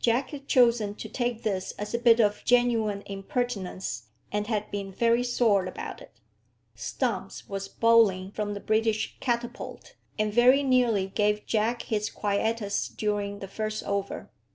Jack 0.00 0.30
had 0.30 0.48
chosen 0.48 0.94
to 0.94 1.10
take 1.10 1.42
this 1.42 1.72
as 1.72 1.92
a 1.92 1.98
bit 1.98 2.18
of 2.18 2.42
genuine 2.46 3.02
impertinence, 3.04 4.04
and 4.32 4.46
had 4.46 4.70
been 4.70 4.90
very 4.90 5.22
sore 5.22 5.66
about 5.66 6.00
it. 6.00 6.14
Stumps 6.74 7.50
was 7.50 7.68
bowling 7.68 8.30
from 8.30 8.54
the 8.54 8.60
British 8.60 9.18
catapult, 9.20 9.94
and 10.18 10.32
very 10.32 10.62
nearly 10.62 11.08
gave 11.08 11.44
Jack 11.44 11.82
his 11.82 12.08
quietus 12.08 12.88
during 12.88 13.40
the 13.40 13.46
first 13.48 13.82
over. 13.84 14.30